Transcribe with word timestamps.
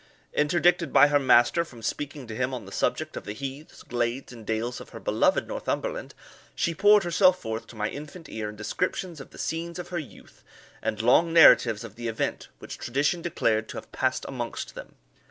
Interdicted 0.33 0.91
by 0.91 1.09
her 1.09 1.19
master 1.19 1.63
from 1.63 1.83
speaking 1.83 2.25
to 2.25 2.35
him 2.35 2.55
on 2.55 2.65
the 2.65 2.71
subject 2.71 3.15
of 3.15 3.23
the 3.23 3.35
heaths, 3.35 3.83
glades, 3.83 4.33
and 4.33 4.47
dales 4.47 4.81
of 4.81 4.89
her 4.89 4.99
beloved 4.99 5.47
Northumberland, 5.47 6.15
she 6.55 6.73
poured 6.73 7.03
herself 7.03 7.37
forth 7.39 7.67
to 7.67 7.75
my 7.75 7.87
infant 7.87 8.27
ear 8.27 8.49
in 8.49 8.55
descriptions 8.55 9.21
of 9.21 9.29
the 9.29 9.37
scenes 9.37 9.77
of 9.77 9.89
her 9.89 9.99
youth, 9.99 10.43
and 10.81 11.03
long 11.03 11.31
narratives 11.31 11.83
of 11.83 11.97
the 11.97 12.07
events 12.07 12.47
which 12.57 12.79
tradition 12.79 13.21
declared 13.21 13.69
to 13.69 13.77
have 13.77 13.91
passed 13.91 14.25
amongst 14.27 14.73
them. 14.73 14.95